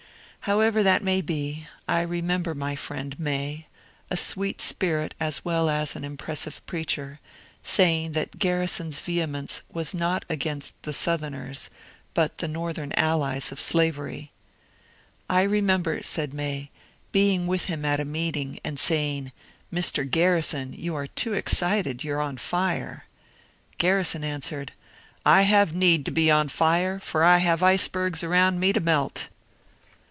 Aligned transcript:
However 0.45 0.81
that 0.81 1.03
may 1.03 1.21
be, 1.21 1.67
I 1.87 2.01
remember 2.01 2.55
my 2.55 2.75
friend 2.75 3.17
May— 3.19 3.67
a 4.09 4.17
sweet 4.17 4.59
spirit 4.59 5.13
as 5.19 5.45
well 5.45 5.69
as 5.69 5.95
an 5.95 6.03
impressive 6.03 6.65
preacher— 6.65 7.19
saying 7.63 8.13
that 8.13 8.39
Gar 8.39 8.61
rison's 8.61 8.99
vehemence 8.99 9.61
was 9.71 9.93
not 9.93 10.25
against 10.27 10.73
the 10.81 10.93
Southerners, 10.93 11.69
but 12.15 12.39
the 12.39 12.47
Northern 12.47 12.91
allies 12.93 13.51
of 13.51 13.59
slavery. 13.61 14.31
*^ 15.19 15.23
I 15.29 15.43
remember," 15.43 16.01
said 16.01 16.33
May, 16.33 16.71
^^ 17.09 17.11
being 17.11 17.45
with 17.45 17.65
him 17.65 17.85
at 17.85 17.99
a 17.99 18.03
meeting, 18.03 18.59
and 18.63 18.79
saying, 18.79 19.31
^ 19.73 19.77
Mr. 19.79 20.09
Garrison, 20.09 20.73
you 20.73 20.95
are 20.95 21.05
too 21.05 21.33
excited, 21.33 22.03
you 22.03 22.13
are 22.15 22.19
on 22.19 22.37
fire 22.37 23.05
I' 23.05 23.83
Gurrison 23.83 24.23
answered, 24.23 24.71
^ 24.77 24.91
I 25.23 25.43
have 25.43 25.73
need 25.75 26.03
to 26.05 26.11
be 26.11 26.31
on 26.31 26.49
fire, 26.49 26.97
for 26.97 27.23
I 27.23 27.37
have 27.37 27.61
icebergs 27.61 28.23
around 28.23 28.59
me 28.59 28.73
to 28.73 28.79
melt 28.79 29.27